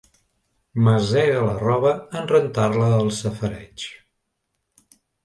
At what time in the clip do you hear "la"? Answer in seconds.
1.47-1.51